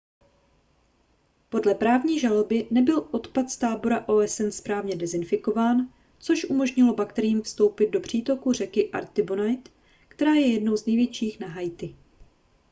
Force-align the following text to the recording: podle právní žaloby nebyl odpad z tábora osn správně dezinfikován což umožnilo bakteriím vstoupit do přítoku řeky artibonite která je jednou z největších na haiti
podle 1.49 1.75
právní 1.75 2.19
žaloby 2.19 2.67
nebyl 2.71 3.07
odpad 3.11 3.49
z 3.51 3.57
tábora 3.57 4.07
osn 4.09 4.49
správně 4.49 4.95
dezinfikován 4.95 5.93
což 6.19 6.45
umožnilo 6.49 6.93
bakteriím 6.95 7.41
vstoupit 7.41 7.89
do 7.89 7.99
přítoku 7.99 8.53
řeky 8.53 8.91
artibonite 8.91 9.71
která 10.07 10.33
je 10.33 10.53
jednou 10.53 10.77
z 10.77 10.85
největších 10.85 11.39
na 11.39 11.47
haiti 11.47 11.95